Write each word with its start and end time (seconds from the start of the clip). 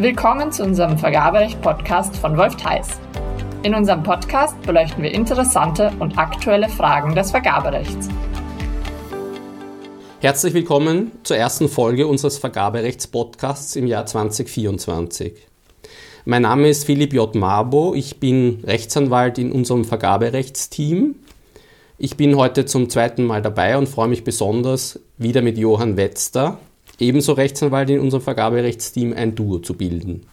Willkommen 0.00 0.52
zu 0.52 0.62
unserem 0.62 0.96
Vergaberecht-Podcast 0.96 2.18
von 2.18 2.36
Wolf 2.36 2.54
Theiss. 2.54 3.00
In 3.64 3.74
unserem 3.74 4.04
Podcast 4.04 4.54
beleuchten 4.62 5.02
wir 5.02 5.10
interessante 5.12 5.90
und 5.98 6.16
aktuelle 6.16 6.68
Fragen 6.68 7.16
des 7.16 7.32
Vergaberechts. 7.32 8.08
Herzlich 10.20 10.54
willkommen 10.54 11.10
zur 11.24 11.36
ersten 11.36 11.68
Folge 11.68 12.06
unseres 12.06 12.38
Vergaberechts-Podcasts 12.38 13.74
im 13.74 13.88
Jahr 13.88 14.06
2024. 14.06 15.34
Mein 16.24 16.42
Name 16.42 16.68
ist 16.68 16.84
Philipp 16.84 17.12
J. 17.12 17.34
Marbo, 17.34 17.92
ich 17.96 18.20
bin 18.20 18.60
Rechtsanwalt 18.64 19.36
in 19.38 19.50
unserem 19.50 19.84
Vergaberechtsteam. 19.84 21.16
Ich 21.98 22.16
bin 22.16 22.36
heute 22.36 22.66
zum 22.66 22.88
zweiten 22.88 23.24
Mal 23.24 23.42
dabei 23.42 23.76
und 23.76 23.88
freue 23.88 24.06
mich 24.06 24.22
besonders, 24.22 25.00
wieder 25.16 25.42
mit 25.42 25.58
Johann 25.58 25.96
Wetzter, 25.96 26.60
ebenso 26.98 27.32
Rechtsanwalt 27.32 27.90
in 27.90 28.00
unserem 28.00 28.22
Vergaberechtsteam, 28.22 29.12
ein 29.12 29.34
Duo 29.34 29.58
zu 29.58 29.74
bilden. 29.74 30.26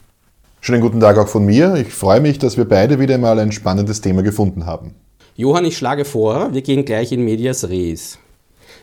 Schönen 0.60 0.80
guten 0.80 1.00
Tag 1.00 1.18
auch 1.18 1.28
von 1.28 1.46
mir. 1.46 1.74
Ich 1.76 1.92
freue 1.92 2.20
mich, 2.20 2.38
dass 2.38 2.56
wir 2.56 2.64
beide 2.64 2.98
wieder 2.98 3.18
mal 3.18 3.38
ein 3.38 3.52
spannendes 3.52 4.00
Thema 4.00 4.22
gefunden 4.22 4.66
haben. 4.66 4.94
Johann, 5.36 5.64
ich 5.64 5.76
schlage 5.76 6.04
vor, 6.04 6.54
wir 6.54 6.62
gehen 6.62 6.84
gleich 6.84 7.12
in 7.12 7.24
Medias 7.24 7.68
Res. 7.68 8.18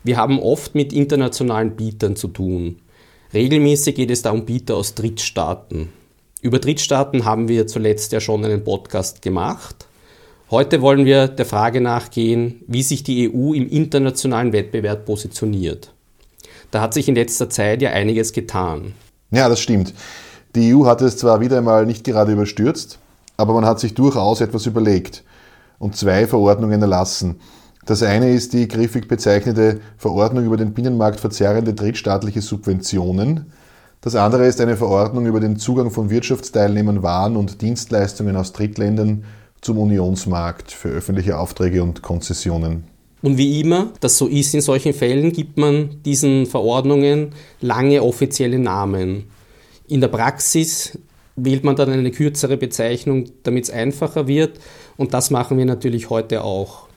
Wir 0.04 0.18
haben 0.18 0.40
oft 0.40 0.76
mit 0.76 0.94
internationalen 0.94 1.76
Bietern 1.76 2.16
zu 2.16 2.28
tun. 2.28 2.78
Regelmäßig 3.34 3.96
geht 3.96 4.12
es 4.12 4.22
da 4.22 4.32
um 4.32 4.46
Bieter 4.46 4.76
aus 4.76 4.96
Drittstaaten. 4.96 5.90
Über 6.42 6.60
Drittstaaten 6.60 7.26
haben 7.26 7.48
wir 7.48 7.68
zuletzt 7.68 8.12
ja 8.12 8.20
schon 8.20 8.44
einen 8.46 8.64
Podcast 8.64 9.22
gemacht. 9.22 9.88
Heute 10.52 10.82
wollen 10.82 11.06
wir 11.06 11.30
der 11.30 11.46
Frage 11.46 11.82
nachgehen, 11.82 12.62
wie 12.68 12.84
sich 12.84 13.04
die 13.04 13.30
EU 13.30 13.54
im 13.54 13.70
internationalen 13.70 14.54
Wettbewerb 14.54 15.06
positioniert. 15.06 15.93
Da 16.74 16.82
hat 16.82 16.96
sich 16.96 17.08
in 17.08 17.14
letzter 17.14 17.52
Zeit 17.52 17.84
ja 17.84 17.92
einiges 17.92 18.34
getan. 18.34 18.94
Ja, 19.30 19.48
das 19.48 19.60
stimmt. 19.60 19.94
Die 20.56 20.74
EU 20.74 20.88
hat 20.88 21.04
es 21.04 21.18
zwar 21.18 21.40
wieder 21.40 21.60
einmal 21.60 21.86
nicht 21.86 22.04
gerade 22.04 22.32
überstürzt, 22.32 22.98
aber 23.38 23.54
man 23.54 23.64
hat 23.64 23.80
sich 23.80 23.94
durchaus 23.94 24.42
etwas 24.42 24.66
überlegt 24.66 25.24
und 25.78 25.96
zwei 25.96 26.26
Verordnungen 26.26 26.82
erlassen. 26.82 27.40
Das 27.86 28.02
eine 28.02 28.32
ist 28.32 28.54
die 28.54 28.68
griffig 28.68 29.08
bezeichnete 29.08 29.82
Verordnung 29.98 30.46
über 30.46 30.58
den 30.58 30.74
Binnenmarkt 30.74 31.20
verzerrende 31.20 31.76
drittstaatliche 31.76 32.42
Subventionen. 32.42 33.52
Das 34.02 34.16
andere 34.16 34.48
ist 34.48 34.60
eine 34.60 34.76
Verordnung 34.76 35.28
über 35.28 35.40
den 35.40 35.58
Zugang 35.58 35.92
von 35.92 36.10
Wirtschaftsteilnehmern, 36.10 37.04
Waren 37.04 37.38
und 37.38 37.62
Dienstleistungen 37.62 38.36
aus 38.36 38.52
Drittländern 38.52 39.26
zum 39.62 39.78
Unionsmarkt 39.78 40.72
für 40.72 40.90
öffentliche 40.90 41.38
Aufträge 41.38 41.84
und 41.84 42.02
Konzessionen. 42.02 42.93
Und 43.24 43.38
wie 43.38 43.62
immer, 43.62 43.94
das 44.02 44.18
so 44.18 44.28
ist 44.28 44.54
in 44.54 44.60
solchen 44.60 44.94
Fällen, 44.94 45.32
gibt 45.32 45.58
man 45.58 46.02
diesen 46.04 46.46
Verordnungen 46.46 47.30
lange 47.62 48.04
offizielle 48.04 48.60
Namen. 48.60 49.24
In 49.88 50.02
der 50.02 50.10
Praxis 50.10 51.00
wählt 51.38 51.64
man 51.64 51.78
dann 51.78 51.90
eine 51.90 52.12
kürzere 52.12 52.58
Bezeichnung, 52.58 53.26
damit 53.44 53.64
es 53.64 53.70
einfacher 53.70 54.28
wird. 54.28 54.60
Und 54.98 55.14
das 55.14 55.32
machen 55.32 55.58
wir 55.58 55.66
natürlich 55.66 56.10
heute 56.10 56.44
auch. 56.44 56.88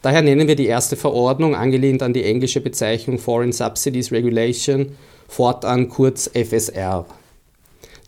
Daher 0.00 0.22
nennen 0.22 0.48
wir 0.48 0.56
die 0.56 0.66
erste 0.66 0.96
Verordnung, 0.96 1.54
angelehnt 1.54 2.02
an 2.02 2.14
die 2.14 2.24
englische 2.24 2.62
Bezeichnung 2.62 3.18
Foreign 3.18 3.52
Subsidies 3.52 4.12
Regulation, 4.12 4.92
fortan 5.28 5.90
kurz 5.90 6.30
FSR. 6.32 7.04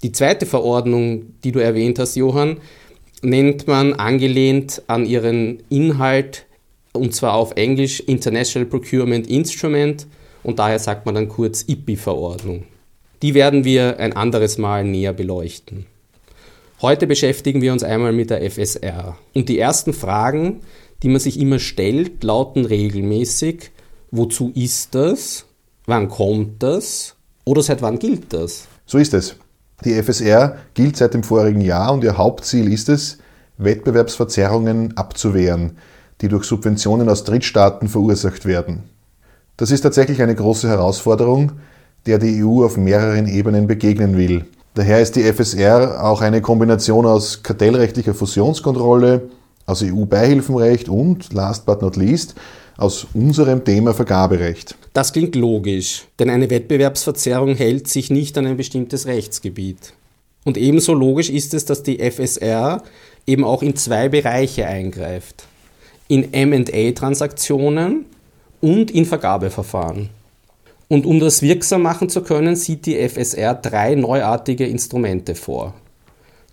Die 0.02 0.12
zweite 0.12 0.46
Verordnung, 0.46 1.34
die 1.44 1.52
du 1.52 1.58
erwähnt 1.58 1.98
hast, 1.98 2.14
Johann, 2.14 2.58
nennt 3.20 3.66
man 3.66 3.92
angelehnt 3.92 4.82
an 4.86 5.04
ihren 5.04 5.62
Inhalt 5.68 6.46
und 6.92 7.14
zwar 7.14 7.34
auf 7.34 7.52
Englisch 7.56 8.00
International 8.00 8.68
Procurement 8.68 9.26
Instrument 9.28 10.06
und 10.42 10.58
daher 10.58 10.78
sagt 10.78 11.06
man 11.06 11.14
dann 11.14 11.28
kurz 11.28 11.64
IPI-Verordnung. 11.66 12.64
Die 13.22 13.34
werden 13.34 13.64
wir 13.64 13.98
ein 13.98 14.12
anderes 14.12 14.58
Mal 14.58 14.84
näher 14.84 15.12
beleuchten. 15.12 15.86
Heute 16.80 17.08
beschäftigen 17.08 17.60
wir 17.60 17.72
uns 17.72 17.82
einmal 17.82 18.12
mit 18.12 18.30
der 18.30 18.48
FSR. 18.48 19.18
Und 19.34 19.48
die 19.48 19.58
ersten 19.58 19.92
Fragen, 19.92 20.60
die 21.02 21.08
man 21.08 21.20
sich 21.20 21.40
immer 21.40 21.58
stellt, 21.58 22.22
lauten 22.22 22.64
regelmäßig, 22.64 23.72
wozu 24.12 24.52
ist 24.54 24.94
das? 24.94 25.46
Wann 25.86 26.08
kommt 26.08 26.62
das? 26.62 27.16
Oder 27.44 27.62
seit 27.62 27.82
wann 27.82 27.98
gilt 27.98 28.32
das? 28.32 28.68
So 28.86 28.98
ist 28.98 29.14
es. 29.14 29.34
Die 29.84 30.00
FSR 30.00 30.58
gilt 30.74 30.96
seit 30.96 31.14
dem 31.14 31.24
vorigen 31.24 31.60
Jahr 31.60 31.92
und 31.92 32.04
ihr 32.04 32.16
Hauptziel 32.16 32.72
ist 32.72 32.88
es, 32.88 33.18
Wettbewerbsverzerrungen 33.58 34.96
abzuwehren 34.96 35.76
die 36.20 36.28
durch 36.28 36.44
Subventionen 36.44 37.08
aus 37.08 37.24
Drittstaaten 37.24 37.88
verursacht 37.88 38.44
werden. 38.44 38.84
Das 39.56 39.70
ist 39.70 39.82
tatsächlich 39.82 40.22
eine 40.22 40.34
große 40.34 40.68
Herausforderung, 40.68 41.52
der 42.06 42.18
die 42.18 42.42
EU 42.44 42.64
auf 42.64 42.76
mehreren 42.76 43.26
Ebenen 43.26 43.66
begegnen 43.66 44.16
will. 44.16 44.46
Daher 44.74 45.00
ist 45.00 45.16
die 45.16 45.24
FSR 45.24 46.04
auch 46.04 46.20
eine 46.20 46.40
Kombination 46.40 47.06
aus 47.06 47.42
kartellrechtlicher 47.42 48.14
Fusionskontrolle, 48.14 49.22
aus 49.66 49.82
EU-Beihilfenrecht 49.82 50.88
und, 50.88 51.32
last 51.32 51.66
but 51.66 51.82
not 51.82 51.96
least, 51.96 52.34
aus 52.76 53.08
unserem 53.12 53.64
Thema 53.64 53.92
Vergaberecht. 53.92 54.76
Das 54.92 55.12
klingt 55.12 55.34
logisch, 55.34 56.06
denn 56.18 56.30
eine 56.30 56.48
Wettbewerbsverzerrung 56.48 57.56
hält 57.56 57.88
sich 57.88 58.10
nicht 58.10 58.38
an 58.38 58.46
ein 58.46 58.56
bestimmtes 58.56 59.06
Rechtsgebiet. 59.06 59.92
Und 60.44 60.56
ebenso 60.56 60.94
logisch 60.94 61.28
ist 61.28 61.52
es, 61.54 61.64
dass 61.64 61.82
die 61.82 61.98
FSR 61.98 62.82
eben 63.26 63.44
auch 63.44 63.62
in 63.62 63.74
zwei 63.74 64.08
Bereiche 64.08 64.66
eingreift 64.66 65.44
in 66.08 66.30
MA-Transaktionen 66.32 68.06
und 68.60 68.90
in 68.90 69.04
Vergabeverfahren. 69.04 70.08
Und 70.88 71.04
um 71.04 71.20
das 71.20 71.42
wirksam 71.42 71.82
machen 71.82 72.08
zu 72.08 72.22
können, 72.22 72.56
sieht 72.56 72.86
die 72.86 72.96
FSR 72.96 73.54
drei 73.54 73.94
neuartige 73.94 74.66
Instrumente 74.66 75.34
vor. 75.34 75.74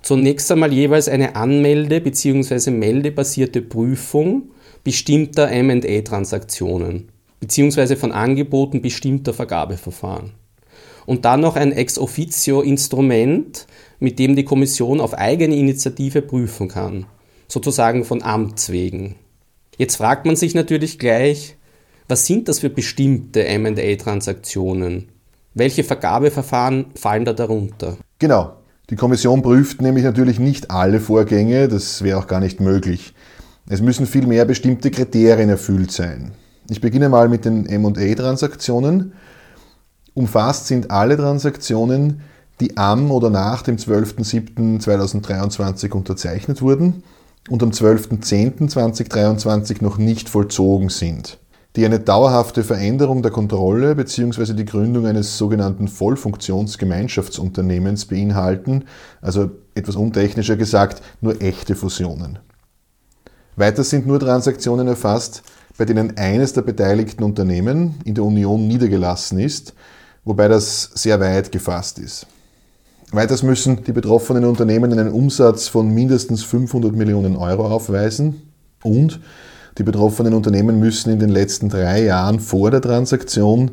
Zunächst 0.02 0.52
einmal 0.52 0.74
jeweils 0.74 1.08
eine 1.08 1.36
anmelde- 1.36 2.02
bzw. 2.02 2.70
meldebasierte 2.70 3.62
Prüfung 3.62 4.50
bestimmter 4.84 5.50
MA-Transaktionen 5.64 7.10
bzw. 7.40 7.96
von 7.96 8.12
Angeboten 8.12 8.82
bestimmter 8.82 9.34
Vergabeverfahren. 9.34 10.32
Und 11.06 11.26
dann 11.26 11.40
noch 11.42 11.56
ein 11.56 11.72
Ex-Officio-Instrument, 11.72 13.68
mit 14.00 14.20
dem 14.20 14.36
die 14.36 14.44
Kommission 14.44 15.00
auf 15.00 15.14
eigene 15.14 15.56
Initiative 15.56 16.22
prüfen 16.22 16.68
kann, 16.68 17.06
sozusagen 17.48 18.04
von 18.04 18.22
Amts 18.22 18.72
wegen. 18.72 19.16
Jetzt 19.78 19.98
fragt 19.98 20.26
man 20.26 20.36
sich 20.36 20.56
natürlich 20.56 21.00
gleich, 21.00 21.58
was 22.08 22.26
sind 22.26 22.48
das 22.48 22.60
für 22.60 22.70
bestimmte 22.70 23.46
MA-Transaktionen? 23.60 25.10
Welche 25.54 25.84
Vergabeverfahren 25.84 26.86
fallen 26.96 27.26
da 27.26 27.34
darunter? 27.34 27.98
Genau. 28.20 28.54
Die 28.92 28.96
Kommission 28.96 29.42
prüft 29.42 29.82
nämlich 29.82 30.04
natürlich 30.04 30.38
nicht 30.38 30.70
alle 30.70 31.00
Vorgänge, 31.00 31.68
das 31.68 32.04
wäre 32.04 32.20
auch 32.20 32.28
gar 32.28 32.40
nicht 32.40 32.60
möglich. 32.60 33.16
Es 33.68 33.82
müssen 33.82 34.06
vielmehr 34.06 34.46
bestimmte 34.46 34.92
Kriterien 34.92 35.50
erfüllt 35.50 35.92
sein. 35.92 36.34
Ich 36.70 36.82
beginne 36.82 37.10
mal 37.10 37.28
mit 37.28 37.46
den 37.46 37.64
MA-Transaktionen. 37.82 39.14
Umfasst 40.14 40.68
sind 40.68 40.92
alle 40.92 41.18
Transaktionen, 41.18 42.22
die 42.60 42.78
am 42.78 43.10
oder 43.10 43.32
nach 43.32 43.64
dem 43.64 43.78
12.07.2023 43.78 45.92
unterzeichnet 45.92 46.62
wurden 46.62 47.02
und 47.50 47.62
am 47.62 47.72
12.10.2023 47.72 49.84
noch 49.84 49.98
nicht 49.98 50.30
vollzogen 50.30 50.88
sind, 50.90 51.38
die 51.76 51.86
eine 51.86 52.00
dauerhafte 52.00 52.64
Veränderung 52.64 53.22
der 53.22 53.32
Kontrolle 53.32 53.94
bzw. 53.96 54.54
die 54.54 54.66
Gründung 54.66 55.06
eines 55.06 55.38
sogenannten 55.38 55.88
Vollfunktionsgemeinschaftsunternehmens 55.88 58.06
beinhalten, 58.06 58.86
also 59.22 59.52
etwas 59.76 59.96
untechnischer 59.96 60.56
gesagt, 60.56 61.04
nur 61.22 61.40
echte 61.42 61.76
Fusionen. 61.76 62.40
Weiter 63.56 63.84
sind 63.84 64.08
nur 64.08 64.20
Transaktionen 64.20 64.88
erfasst, 64.88 65.44
bei 65.78 65.86
denen 65.86 66.18
eines 66.18 66.54
der 66.54 66.62
beteiligten 66.62 67.24
Unternehmen 67.24 67.96
in 68.06 68.16
der 68.16 68.24
Union 68.24 68.68
niedergelassen 68.68 69.40
ist, 69.40 69.74
wobei 70.24 70.48
das 70.48 70.90
sehr 70.94 71.20
weit 71.20 71.52
gefasst 71.52 72.00
ist. 72.00 72.26
Weiters 73.12 73.44
müssen 73.44 73.84
die 73.84 73.92
betroffenen 73.92 74.46
Unternehmen 74.46 74.92
einen 74.92 75.12
Umsatz 75.12 75.68
von 75.68 75.94
mindestens 75.94 76.44
500 76.44 76.94
Millionen 76.94 77.36
Euro 77.36 77.68
aufweisen. 77.68 78.42
Und 78.84 79.20
die 79.78 79.84
betroffenen 79.84 80.34
Unternehmen 80.34 80.80
müssen 80.80 81.12
in 81.12 81.20
den 81.20 81.30
letzten 81.30 81.70
drei 81.70 82.04
Jahren 82.04 82.40
vor 82.40 82.72
der 82.72 82.82
Transaktion 82.82 83.72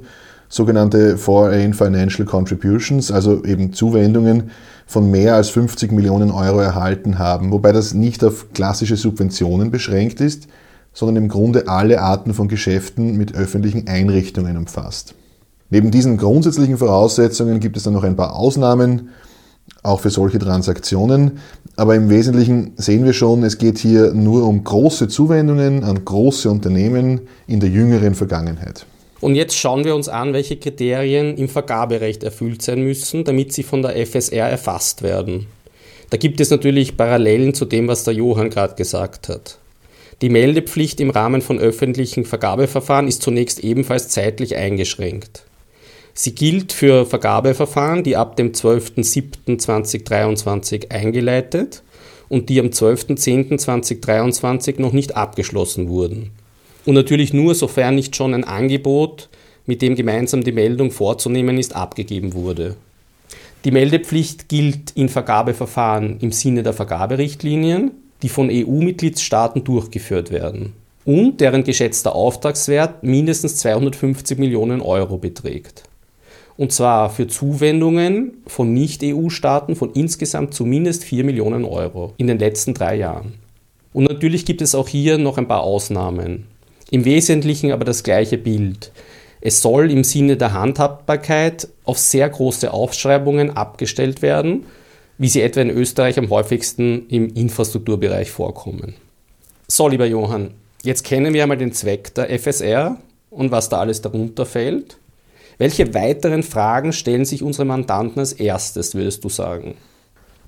sogenannte 0.48 1.16
Foreign 1.16 1.72
Financial 1.72 2.26
Contributions, 2.26 3.10
also 3.10 3.42
eben 3.44 3.72
Zuwendungen 3.72 4.50
von 4.86 5.10
mehr 5.10 5.34
als 5.34 5.48
50 5.48 5.92
Millionen 5.92 6.30
Euro 6.30 6.60
erhalten 6.60 7.18
haben, 7.18 7.52
wobei 7.52 7.72
das 7.72 7.94
nicht 7.94 8.22
auf 8.22 8.52
klassische 8.52 8.96
Subventionen 8.96 9.70
beschränkt 9.70 10.20
ist, 10.20 10.48
sondern 10.92 11.16
im 11.16 11.28
Grunde 11.28 11.68
alle 11.68 12.02
Arten 12.02 12.34
von 12.34 12.48
Geschäften 12.48 13.16
mit 13.16 13.34
öffentlichen 13.34 13.88
Einrichtungen 13.88 14.58
umfasst. 14.58 15.14
Neben 15.70 15.90
diesen 15.90 16.18
grundsätzlichen 16.18 16.76
Voraussetzungen 16.76 17.58
gibt 17.58 17.78
es 17.78 17.84
dann 17.84 17.94
noch 17.94 18.04
ein 18.04 18.16
paar 18.16 18.36
Ausnahmen, 18.36 19.08
auch 19.82 20.00
für 20.00 20.10
solche 20.10 20.38
Transaktionen. 20.38 21.38
Aber 21.76 21.94
im 21.94 22.10
Wesentlichen 22.10 22.72
sehen 22.76 23.04
wir 23.04 23.12
schon, 23.12 23.42
es 23.42 23.58
geht 23.58 23.78
hier 23.78 24.12
nur 24.12 24.46
um 24.46 24.62
große 24.62 25.08
Zuwendungen 25.08 25.84
an 25.84 26.04
große 26.04 26.50
Unternehmen 26.50 27.22
in 27.46 27.60
der 27.60 27.70
jüngeren 27.70 28.14
Vergangenheit. 28.14 28.86
Und 29.20 29.36
jetzt 29.36 29.56
schauen 29.56 29.84
wir 29.84 29.94
uns 29.94 30.08
an, 30.08 30.32
welche 30.32 30.56
Kriterien 30.56 31.36
im 31.36 31.48
Vergaberecht 31.48 32.24
erfüllt 32.24 32.60
sein 32.60 32.82
müssen, 32.82 33.24
damit 33.24 33.52
sie 33.52 33.62
von 33.62 33.82
der 33.82 33.94
FSR 34.04 34.48
erfasst 34.48 35.02
werden. 35.02 35.46
Da 36.10 36.16
gibt 36.18 36.40
es 36.40 36.50
natürlich 36.50 36.96
Parallelen 36.96 37.54
zu 37.54 37.64
dem, 37.64 37.88
was 37.88 38.04
der 38.04 38.14
Johann 38.14 38.50
gerade 38.50 38.74
gesagt 38.74 39.28
hat. 39.28 39.58
Die 40.20 40.28
Meldepflicht 40.28 41.00
im 41.00 41.10
Rahmen 41.10 41.40
von 41.40 41.58
öffentlichen 41.58 42.24
Vergabeverfahren 42.24 43.08
ist 43.08 43.22
zunächst 43.22 43.60
ebenfalls 43.60 44.08
zeitlich 44.08 44.56
eingeschränkt. 44.56 45.44
Sie 46.14 46.34
gilt 46.34 46.72
für 46.72 47.06
Vergabeverfahren, 47.06 48.02
die 48.02 48.16
ab 48.16 48.36
dem 48.36 48.50
12.07.2023 48.52 50.90
eingeleitet 50.90 51.84
und 52.28 52.48
die 52.48 52.58
am 52.60 52.66
12.10.2023 52.66 54.80
noch 54.80 54.92
nicht 54.92 55.16
abgeschlossen 55.16 55.88
wurden. 55.88 56.30
Und 56.84 56.94
natürlich 56.94 57.32
nur, 57.32 57.54
sofern 57.54 57.94
nicht 57.94 58.16
schon 58.16 58.34
ein 58.34 58.44
Angebot, 58.44 59.28
mit 59.64 59.80
dem 59.80 59.94
gemeinsam 59.94 60.42
die 60.42 60.50
Meldung 60.52 60.90
vorzunehmen 60.90 61.56
ist, 61.56 61.76
abgegeben 61.76 62.34
wurde. 62.34 62.74
Die 63.64 63.70
Meldepflicht 63.70 64.48
gilt 64.48 64.90
in 64.92 65.08
Vergabeverfahren 65.08 66.18
im 66.20 66.32
Sinne 66.32 66.64
der 66.64 66.72
Vergaberichtlinien 66.72 67.92
die 68.22 68.28
von 68.28 68.48
EU-Mitgliedstaaten 68.50 69.64
durchgeführt 69.64 70.30
werden 70.30 70.72
und 71.04 71.40
deren 71.40 71.64
geschätzter 71.64 72.14
Auftragswert 72.14 73.02
mindestens 73.02 73.56
250 73.56 74.38
Millionen 74.38 74.80
Euro 74.80 75.18
beträgt. 75.18 75.82
Und 76.56 76.72
zwar 76.72 77.10
für 77.10 77.26
Zuwendungen 77.26 78.42
von 78.46 78.72
Nicht-EU-Staaten 78.72 79.76
von 79.76 79.92
insgesamt 79.92 80.54
zumindest 80.54 81.04
4 81.04 81.24
Millionen 81.24 81.64
Euro 81.64 82.12
in 82.16 82.26
den 82.26 82.38
letzten 82.38 82.74
drei 82.74 82.96
Jahren. 82.96 83.34
Und 83.92 84.04
natürlich 84.04 84.44
gibt 84.44 84.62
es 84.62 84.74
auch 84.74 84.88
hier 84.88 85.18
noch 85.18 85.38
ein 85.38 85.48
paar 85.48 85.62
Ausnahmen. 85.62 86.46
Im 86.90 87.04
Wesentlichen 87.04 87.72
aber 87.72 87.84
das 87.84 88.02
gleiche 88.02 88.38
Bild. 88.38 88.92
Es 89.40 89.60
soll 89.60 89.90
im 89.90 90.04
Sinne 90.04 90.36
der 90.36 90.52
Handhabbarkeit 90.52 91.68
auf 91.84 91.98
sehr 91.98 92.28
große 92.28 92.72
Aufschreibungen 92.72 93.50
abgestellt 93.50 94.22
werden 94.22 94.64
wie 95.22 95.28
sie 95.28 95.42
etwa 95.42 95.60
in 95.60 95.70
Österreich 95.70 96.18
am 96.18 96.30
häufigsten 96.30 97.06
im 97.08 97.28
Infrastrukturbereich 97.34 98.30
vorkommen. 98.30 98.94
So, 99.68 99.86
lieber 99.86 100.06
Johann, 100.06 100.50
jetzt 100.82 101.04
kennen 101.04 101.32
wir 101.32 101.44
einmal 101.44 101.58
den 101.58 101.72
Zweck 101.72 102.12
der 102.14 102.36
FSR 102.36 102.98
und 103.30 103.52
was 103.52 103.68
da 103.68 103.78
alles 103.78 104.02
darunter 104.02 104.46
fällt. 104.46 104.96
Welche 105.62 105.94
weiteren 105.94 106.42
Fragen 106.42 106.92
stellen 106.92 107.24
sich 107.24 107.40
unsere 107.40 107.64
Mandanten 107.64 108.18
als 108.18 108.32
erstes, 108.32 108.96
würdest 108.96 109.22
du 109.22 109.28
sagen? 109.28 109.76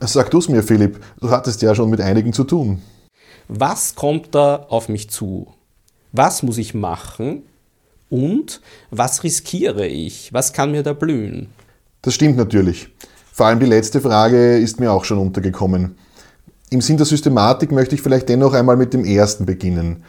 Sag 0.00 0.32
du 0.32 0.38
es 0.38 0.48
mir, 0.48 0.64
Philipp. 0.64 0.98
Du 1.20 1.30
hattest 1.30 1.62
ja 1.62 1.72
schon 1.72 1.88
mit 1.88 2.00
einigen 2.00 2.32
zu 2.32 2.42
tun. 2.42 2.82
Was 3.46 3.94
kommt 3.94 4.34
da 4.34 4.56
auf 4.56 4.88
mich 4.88 5.08
zu? 5.10 5.46
Was 6.10 6.42
muss 6.42 6.58
ich 6.58 6.74
machen? 6.74 7.44
Und 8.10 8.60
was 8.90 9.22
riskiere 9.22 9.86
ich? 9.86 10.32
Was 10.32 10.52
kann 10.52 10.72
mir 10.72 10.82
da 10.82 10.94
blühen? 10.94 11.46
Das 12.02 12.14
stimmt 12.14 12.36
natürlich. 12.36 12.88
Vor 13.32 13.46
allem 13.46 13.60
die 13.60 13.66
letzte 13.66 14.00
Frage 14.00 14.58
ist 14.58 14.80
mir 14.80 14.90
auch 14.90 15.04
schon 15.04 15.18
untergekommen. 15.18 15.96
Im 16.70 16.80
Sinn 16.80 16.96
der 16.96 17.06
Systematik 17.06 17.70
möchte 17.70 17.94
ich 17.94 18.02
vielleicht 18.02 18.28
dennoch 18.28 18.52
einmal 18.52 18.76
mit 18.76 18.92
dem 18.92 19.04
ersten 19.04 19.46
beginnen. 19.46 20.02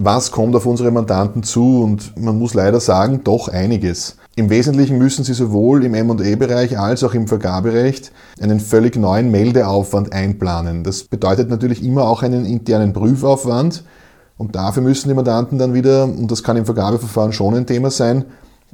Was 0.00 0.30
kommt 0.30 0.54
auf 0.54 0.64
unsere 0.64 0.92
Mandanten 0.92 1.42
zu? 1.42 1.82
Und 1.82 2.16
man 2.16 2.38
muss 2.38 2.54
leider 2.54 2.78
sagen, 2.78 3.22
doch 3.24 3.48
einiges. 3.48 4.16
Im 4.36 4.48
Wesentlichen 4.48 4.96
müssen 4.96 5.24
sie 5.24 5.34
sowohl 5.34 5.84
im 5.84 5.92
M&E-Bereich 5.92 6.78
als 6.78 7.02
auch 7.02 7.14
im 7.14 7.26
Vergaberecht 7.26 8.12
einen 8.40 8.60
völlig 8.60 8.94
neuen 8.94 9.32
Meldeaufwand 9.32 10.12
einplanen. 10.12 10.84
Das 10.84 11.02
bedeutet 11.02 11.50
natürlich 11.50 11.82
immer 11.82 12.04
auch 12.04 12.22
einen 12.22 12.44
internen 12.44 12.92
Prüfaufwand. 12.92 13.82
Und 14.36 14.54
dafür 14.54 14.84
müssen 14.84 15.08
die 15.08 15.16
Mandanten 15.16 15.58
dann 15.58 15.74
wieder, 15.74 16.04
und 16.04 16.30
das 16.30 16.44
kann 16.44 16.56
im 16.56 16.64
Vergabeverfahren 16.64 17.32
schon 17.32 17.56
ein 17.56 17.66
Thema 17.66 17.90
sein, 17.90 18.24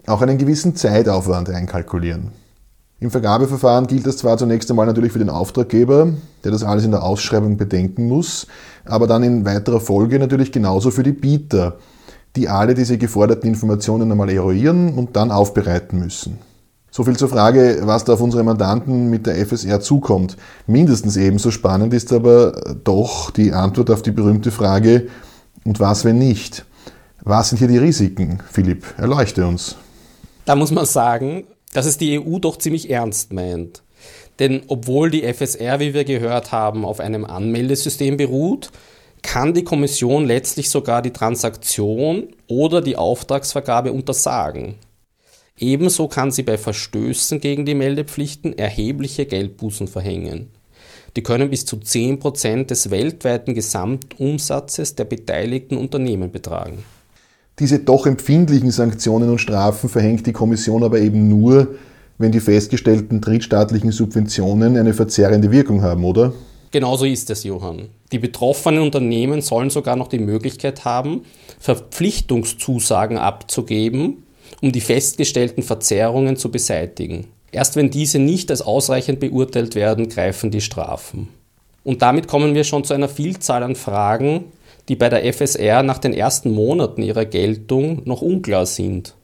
auch 0.07 0.21
einen 0.21 0.37
gewissen 0.37 0.77
Zeitaufwand 0.77 1.49
einkalkulieren. 1.49 2.33
Im 3.05 3.11
Vergabeverfahren 3.11 3.87
gilt 3.87 4.07
das 4.07 4.17
zwar 4.17 4.39
zunächst 4.39 4.71
einmal 4.71 4.87
natürlich 4.87 5.13
für 5.13 5.19
den 5.19 5.29
Auftraggeber, 5.29 6.15
der 6.43 6.51
das 6.51 6.65
alles 6.65 6.87
in 6.87 6.91
der 6.91 7.03
Ausschreibung 7.03 7.59
bedenken 7.59 8.09
muss, 8.09 8.47
aber 8.87 9.07
dann 9.07 9.23
in 9.23 9.45
weiterer 9.45 9.79
Folge 9.79 10.19
natürlich 10.19 10.53
genauso 10.53 10.91
für 10.91 11.03
die 11.03 11.13
Bieter, 11.13 11.77
die 12.35 12.49
alle 12.49 12.73
diese 12.73 12.97
geforderten 12.97 13.47
Informationen 13.47 14.11
einmal 14.11 14.31
eruieren 14.31 14.95
und 14.95 15.17
dann 15.17 15.33
aufbereiten 15.33 15.99
müssen. 15.99 16.39
So 16.91 17.05
viel 17.05 17.15
zur 17.19 17.29
Frage, 17.29 17.83
was 17.83 18.07
da 18.07 18.15
auf 18.15 18.23
unsere 18.23 18.43
Mandanten 18.43 19.11
mit 19.11 19.27
der 19.27 19.37
FSR 19.37 19.81
zukommt. 19.81 20.39
Mindestens 20.67 21.19
ebenso 21.19 21.51
spannend 21.51 21.93
ist 21.93 22.11
aber 22.11 22.53
doch 22.85 23.31
die 23.31 23.53
Antwort 23.53 23.91
auf 23.91 24.01
die 24.01 24.13
berühmte 24.13 24.51
Frage, 24.51 25.09
und 25.67 25.79
was 25.79 26.07
wenn 26.07 26.17
nicht? 26.17 26.65
Was 27.23 27.51
sind 27.51 27.59
hier 27.59 27.69
die 27.69 27.77
Risiken? 27.77 28.39
Philipp, 28.51 28.87
erleuchte 28.97 29.47
uns. 29.47 29.77
Da 30.47 30.57
muss 30.57 30.71
man 30.71 30.87
sagen, 30.87 31.45
dass 31.75 31.85
es 31.85 31.99
die 31.99 32.19
EU 32.19 32.39
doch 32.39 32.57
ziemlich 32.57 32.89
ernst 32.89 33.35
meint. 33.35 33.83
Denn 34.39 34.63
obwohl 34.69 35.11
die 35.11 35.23
FSR, 35.23 35.81
wie 35.81 35.93
wir 35.93 36.05
gehört 36.05 36.51
haben, 36.51 36.87
auf 36.87 37.01
einem 37.01 37.27
Anmeldesystem 37.27 38.17
beruht, 38.17 38.71
kann 39.23 39.55
die 39.55 39.65
Kommission 39.65 40.27
letztlich 40.27 40.71
sogar 40.71 41.03
die 41.03 41.13
Transaktion 41.13 42.29
oder 42.47 42.81
die 42.81 42.97
Auftragsvergabe 42.97 43.93
untersagen. 43.93 44.77
Ebenso 45.57 46.09
kann 46.09 46.31
sie 46.31 46.43
bei 46.43 46.59
Verstößen 46.59 47.41
gegen 47.41 47.65
die 47.65 47.75
Meldepflichten 47.75 48.57
erhebliche 48.59 49.27
Geldbußen 49.27 49.89
verhängen. 49.89 50.51
Die 51.17 51.23
können 51.23 51.51
bis 51.51 51.65
zu 51.65 51.77
10% 51.77 52.67
des 52.67 52.91
weltweiten 52.91 53.55
Gesamtumsatzes 53.55 54.97
der 54.97 55.05
beteiligten 55.05 55.77
Unternehmen 55.77 56.33
betragen. 56.33 56.85
Diese 57.59 57.79
doch 57.79 58.07
empfindlichen 58.07 58.73
Sanktionen 58.73 59.31
und 59.31 59.39
Strafen 59.39 59.89
verhängt 59.89 60.27
die 60.27 60.33
Kommission 60.33 60.83
aber 60.83 60.99
eben 60.99 61.29
nur, 61.29 61.77
wenn 62.19 62.33
die 62.33 62.41
festgestellten 62.41 63.21
drittstaatlichen 63.21 63.93
Subventionen 63.93 64.77
eine 64.77 64.93
verzerrende 64.93 65.51
Wirkung 65.51 65.83
haben, 65.83 66.05
oder? 66.05 66.33
Genauso 66.73 67.05
ist 67.05 67.31
es, 67.31 67.45
Johann. 67.45 67.91
Die 68.11 68.19
betroffenen 68.19 68.83
Unternehmen 68.83 69.41
sollen 69.43 69.71
sogar 69.71 69.95
noch 69.95 70.09
die 70.09 70.19
Möglichkeit 70.19 70.85
haben, 70.85 71.23
Verpflichtungszusagen 71.61 73.19
abzugeben, 73.19 74.25
um 74.61 74.73
die 74.73 74.81
festgestellten 74.81 75.63
Verzerrungen 75.63 76.37
zu 76.37 76.51
beseitigen. 76.51 77.29
Erst 77.53 77.77
wenn 77.77 77.91
diese 77.91 78.19
nicht 78.19 78.51
als 78.51 78.63
ausreichend 78.63 79.21
beurteilt 79.21 79.77
werden, 79.77 80.09
greifen 80.09 80.51
die 80.51 80.61
Strafen. 80.61 81.29
Und 81.85 82.03
damit 82.03 82.27
kommen 82.27 82.55
wir 82.55 82.65
schon 82.65 82.83
zu 82.83 82.95
einer 82.95 83.09
Vielzahl 83.09 83.63
an 83.63 83.77
Fragen, 83.77 84.47
die 84.89 84.97
bei 84.97 85.09
der 85.09 85.33
FSR 85.33 85.83
nach 85.83 85.99
den 85.99 86.13
ersten 86.13 86.53
Monaten 86.53 87.03
ihrer 87.03 87.25
Geltung 87.25 88.03
noch 88.05 88.23
unklar 88.23 88.67
sind. 88.67 89.15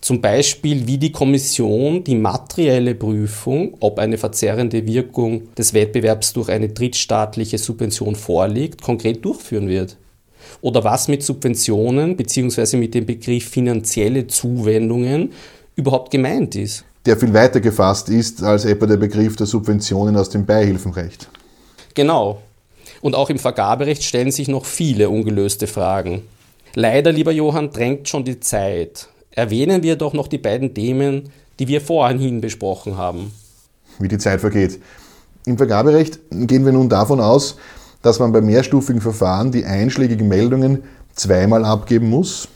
Zum 0.00 0.20
Beispiel, 0.20 0.88
wie 0.88 0.98
die 0.98 1.12
Kommission 1.12 2.02
die 2.02 2.16
materielle 2.16 2.96
Prüfung, 2.96 3.76
ob 3.78 4.00
eine 4.00 4.18
verzerrende 4.18 4.84
Wirkung 4.84 5.54
des 5.54 5.74
Wettbewerbs 5.74 6.32
durch 6.32 6.48
eine 6.48 6.70
drittstaatliche 6.70 7.56
Subvention 7.56 8.16
vorliegt, 8.16 8.82
konkret 8.82 9.24
durchführen 9.24 9.68
wird. 9.68 9.96
Oder 10.60 10.82
was 10.82 11.06
mit 11.06 11.22
Subventionen 11.22 12.16
bzw. 12.16 12.78
mit 12.78 12.94
dem 12.94 13.06
Begriff 13.06 13.48
finanzielle 13.48 14.26
Zuwendungen 14.26 15.32
überhaupt 15.76 16.10
gemeint 16.10 16.56
ist. 16.56 16.84
Der 17.06 17.16
viel 17.16 17.32
weiter 17.32 17.60
gefasst 17.60 18.08
ist 18.08 18.42
als 18.42 18.64
etwa 18.64 18.86
der 18.86 18.96
Begriff 18.96 19.36
der 19.36 19.46
Subventionen 19.46 20.16
aus 20.16 20.30
dem 20.30 20.44
Beihilfenrecht. 20.44 21.28
Genau, 21.94 22.38
und 23.02 23.14
auch 23.14 23.28
im 23.28 23.38
Vergaberecht 23.38 24.04
stellen 24.04 24.30
sich 24.30 24.48
noch 24.48 24.64
viele 24.64 25.10
ungelöste 25.10 25.66
Fragen. 25.66 26.22
Leider, 26.74 27.12
lieber 27.12 27.32
Johann, 27.32 27.70
drängt 27.70 28.08
schon 28.08 28.24
die 28.24 28.40
Zeit. 28.40 29.08
Erwähnen 29.32 29.82
wir 29.82 29.96
doch 29.96 30.14
noch 30.14 30.28
die 30.28 30.38
beiden 30.38 30.72
Themen, 30.72 31.30
die 31.58 31.68
wir 31.68 31.82
vorhin 31.82 32.40
besprochen 32.40 32.96
haben. 32.96 33.32
Wie 33.98 34.08
die 34.08 34.18
Zeit 34.18 34.40
vergeht. 34.40 34.80
Im 35.44 35.58
Vergaberecht 35.58 36.20
gehen 36.30 36.64
wir 36.64 36.72
nun 36.72 36.88
davon 36.88 37.20
aus, 37.20 37.56
dass 38.00 38.20
man 38.20 38.32
bei 38.32 38.40
mehrstufigen 38.40 39.02
Verfahren 39.02 39.52
die 39.52 39.64
einschlägigen 39.64 40.28
Meldungen 40.28 40.84
zweimal 41.14 41.64
abgeben 41.64 42.08
muss. 42.08 42.48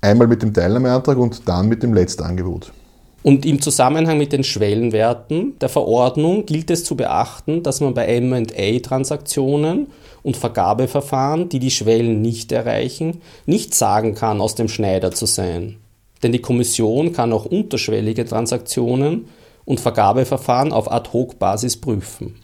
Einmal 0.00 0.28
mit 0.28 0.42
dem 0.42 0.54
Teilnahmeantrag 0.54 1.18
und 1.18 1.46
dann 1.48 1.68
mit 1.68 1.82
dem 1.82 1.92
Letztangebot. 1.92 2.72
Und 3.22 3.44
im 3.44 3.60
Zusammenhang 3.60 4.16
mit 4.16 4.32
den 4.32 4.44
Schwellenwerten 4.44 5.58
der 5.58 5.68
Verordnung 5.68 6.46
gilt 6.46 6.70
es 6.70 6.84
zu 6.84 6.96
beachten, 6.96 7.62
dass 7.62 7.80
man 7.80 7.92
bei 7.92 8.18
MA-Transaktionen 8.20 9.88
und 10.22 10.36
Vergabeverfahren, 10.36 11.48
die 11.50 11.58
die 11.58 11.70
Schwellen 11.70 12.22
nicht 12.22 12.50
erreichen, 12.50 13.20
nicht 13.44 13.74
sagen 13.74 14.14
kann, 14.14 14.40
aus 14.40 14.54
dem 14.54 14.68
Schneider 14.68 15.10
zu 15.10 15.26
sein. 15.26 15.76
Denn 16.22 16.32
die 16.32 16.40
Kommission 16.40 17.12
kann 17.12 17.32
auch 17.32 17.44
unterschwellige 17.44 18.24
Transaktionen 18.24 19.26
und 19.64 19.80
Vergabeverfahren 19.80 20.72
auf 20.72 20.90
Ad-Hoc-Basis 20.90 21.76
prüfen. 21.78 22.36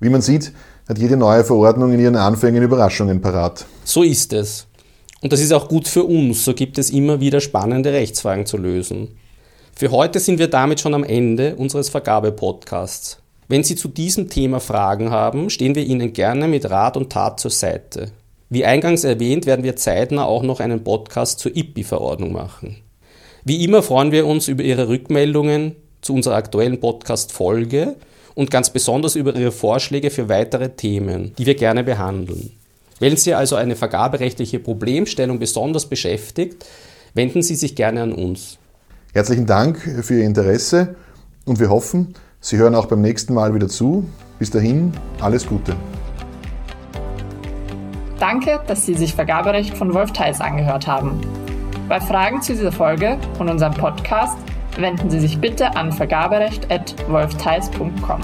Wie 0.00 0.08
man 0.08 0.22
sieht, 0.22 0.52
hat 0.88 0.98
jede 0.98 1.16
neue 1.16 1.44
Verordnung 1.44 1.92
in 1.92 2.00
ihren 2.00 2.16
Anfängen 2.16 2.62
Überraschungen 2.62 3.20
parat. 3.20 3.66
So 3.84 4.02
ist 4.02 4.32
es. 4.32 4.66
Und 5.20 5.32
das 5.32 5.40
ist 5.40 5.52
auch 5.52 5.68
gut 5.68 5.86
für 5.86 6.04
uns, 6.04 6.44
so 6.44 6.52
gibt 6.52 6.78
es 6.78 6.90
immer 6.90 7.20
wieder 7.20 7.40
spannende 7.40 7.92
Rechtsfragen 7.92 8.44
zu 8.44 8.56
lösen. 8.56 9.08
Für 9.74 9.90
heute 9.90 10.20
sind 10.20 10.38
wir 10.38 10.48
damit 10.48 10.80
schon 10.80 10.94
am 10.94 11.02
Ende 11.02 11.56
unseres 11.56 11.88
Vergabepodcasts. 11.88 13.18
Wenn 13.48 13.64
Sie 13.64 13.74
zu 13.74 13.88
diesem 13.88 14.28
Thema 14.28 14.60
Fragen 14.60 15.10
haben, 15.10 15.50
stehen 15.50 15.74
wir 15.74 15.84
Ihnen 15.84 16.12
gerne 16.12 16.46
mit 16.46 16.70
Rat 16.70 16.96
und 16.96 17.10
Tat 17.10 17.40
zur 17.40 17.50
Seite. 17.50 18.12
Wie 18.48 18.64
eingangs 18.64 19.02
erwähnt, 19.02 19.46
werden 19.46 19.64
wir 19.64 19.76
zeitnah 19.76 20.24
auch 20.24 20.42
noch 20.42 20.60
einen 20.60 20.84
Podcast 20.84 21.40
zur 21.40 21.56
IPI-Verordnung 21.56 22.32
machen. 22.32 22.76
Wie 23.44 23.64
immer 23.64 23.82
freuen 23.82 24.12
wir 24.12 24.26
uns 24.26 24.46
über 24.46 24.62
Ihre 24.62 24.88
Rückmeldungen 24.88 25.74
zu 26.00 26.14
unserer 26.14 26.36
aktuellen 26.36 26.78
Podcast-Folge 26.78 27.96
und 28.34 28.50
ganz 28.50 28.70
besonders 28.70 29.16
über 29.16 29.34
Ihre 29.34 29.52
Vorschläge 29.52 30.10
für 30.10 30.28
weitere 30.28 30.68
Themen, 30.68 31.34
die 31.38 31.46
wir 31.46 31.54
gerne 31.54 31.82
behandeln. 31.82 32.52
Wenn 33.00 33.16
Sie 33.16 33.34
also 33.34 33.56
eine 33.56 33.74
vergaberechtliche 33.74 34.60
Problemstellung 34.60 35.38
besonders 35.38 35.86
beschäftigt, 35.86 36.64
wenden 37.14 37.42
Sie 37.42 37.56
sich 37.56 37.74
gerne 37.74 38.02
an 38.02 38.12
uns. 38.12 38.58
Herzlichen 39.14 39.44
Dank 39.44 39.76
für 39.78 40.14
Ihr 40.14 40.24
Interesse 40.24 40.96
und 41.44 41.60
wir 41.60 41.68
hoffen, 41.68 42.14
Sie 42.40 42.56
hören 42.56 42.74
auch 42.74 42.86
beim 42.86 43.02
nächsten 43.02 43.34
Mal 43.34 43.54
wieder 43.54 43.68
zu. 43.68 44.08
Bis 44.38 44.50
dahin, 44.50 44.94
alles 45.20 45.46
Gute. 45.46 45.76
Danke, 48.18 48.60
dass 48.66 48.86
Sie 48.86 48.94
sich 48.94 49.14
Vergaberecht 49.14 49.76
von 49.76 49.92
Wolf 49.92 50.12
Theis 50.12 50.40
angehört 50.40 50.86
haben. 50.86 51.20
Bei 51.90 52.00
Fragen 52.00 52.40
zu 52.40 52.54
dieser 52.54 52.72
Folge 52.72 53.18
und 53.38 53.50
unserem 53.50 53.74
Podcast 53.74 54.38
wenden 54.78 55.10
Sie 55.10 55.20
sich 55.20 55.38
bitte 55.38 55.76
an 55.76 55.92
vergaberecht.wolftheis.com. 55.92 58.20